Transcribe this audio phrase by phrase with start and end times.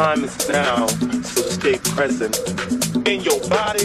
[0.00, 2.34] Time is now, so stay present.
[3.06, 3.79] In your body,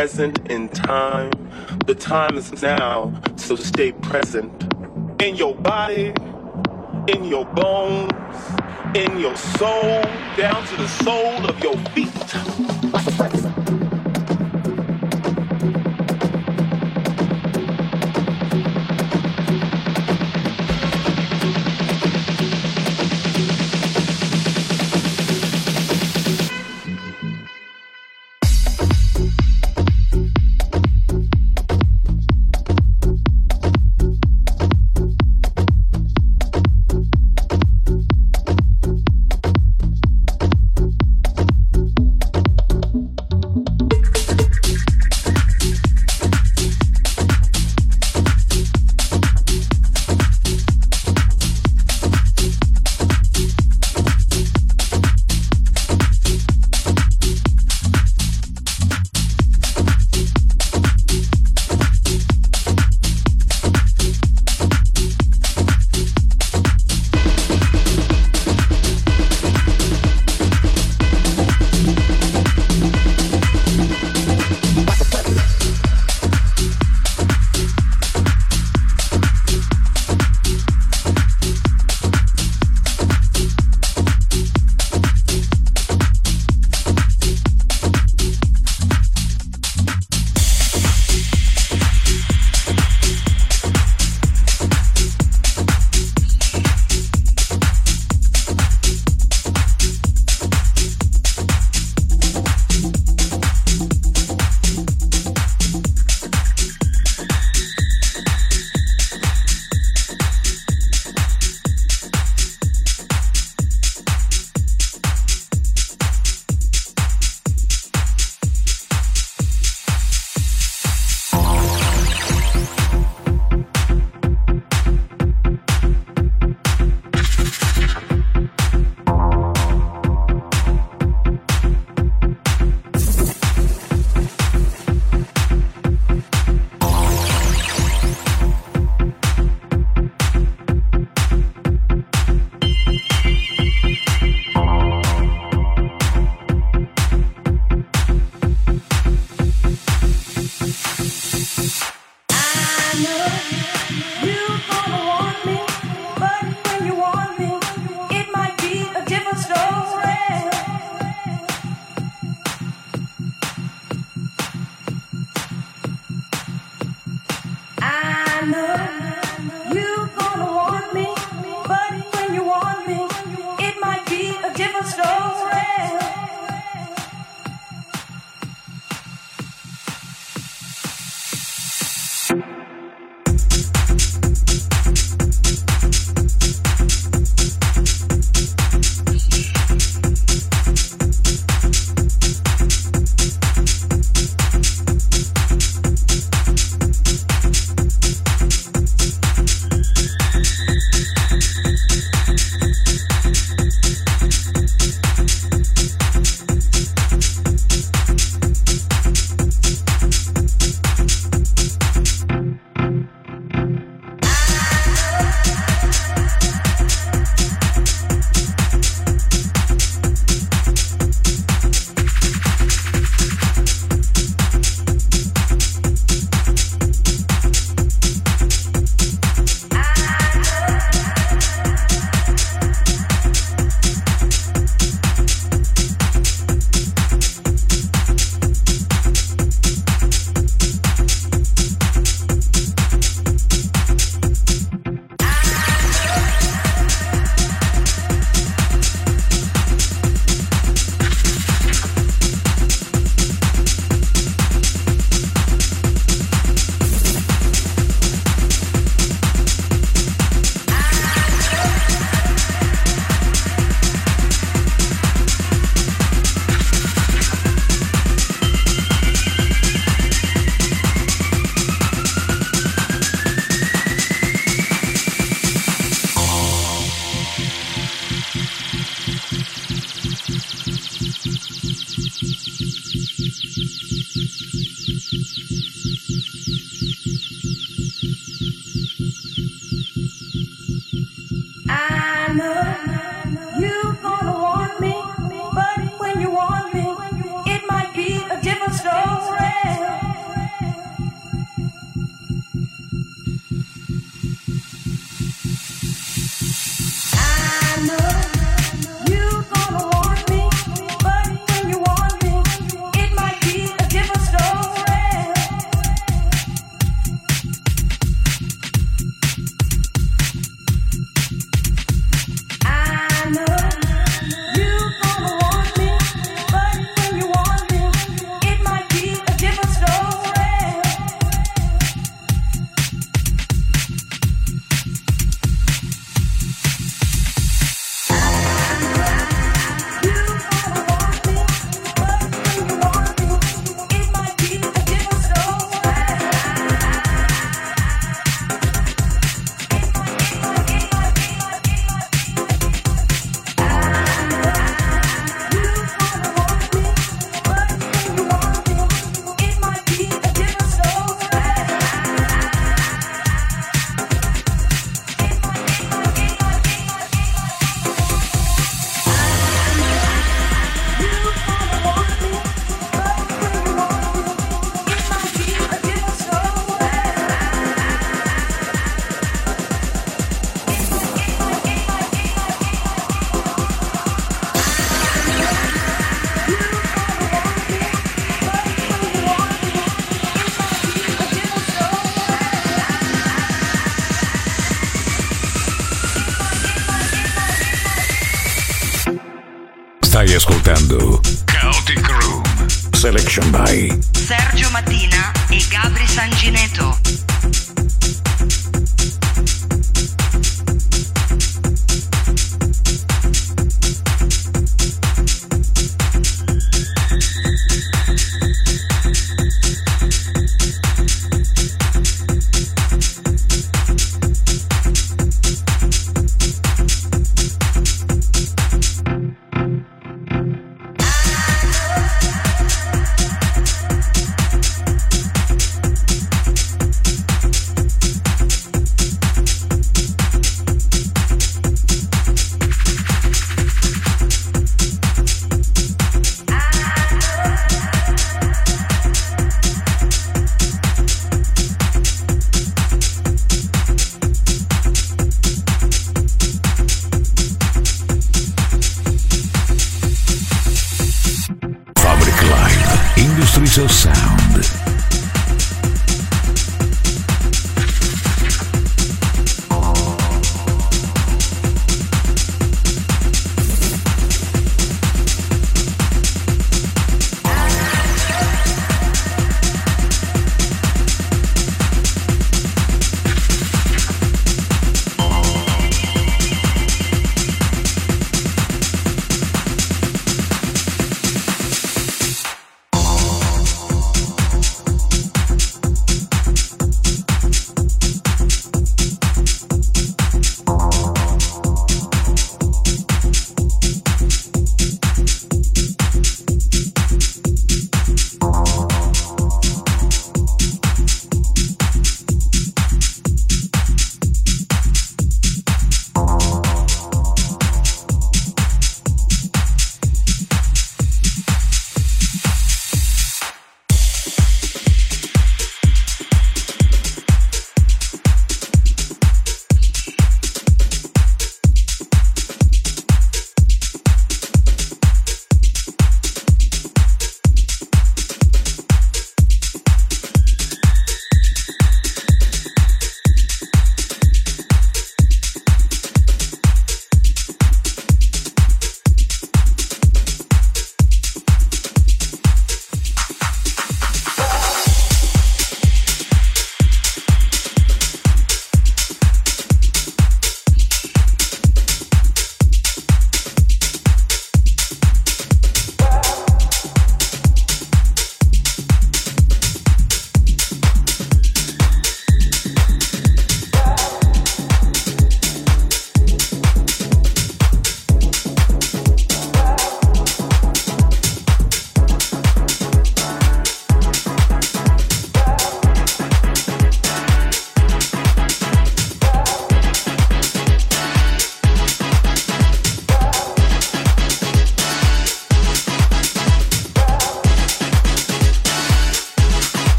[0.00, 1.30] present in time.
[1.84, 4.50] The time is now, so stay present.
[5.20, 6.14] In your body,
[7.08, 8.10] in your bones,
[8.94, 10.02] in your soul,
[10.38, 12.08] down to the sole of your feet.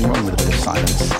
[0.00, 1.19] Nothing wrong with a bit of silence.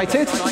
[0.00, 0.51] Excited.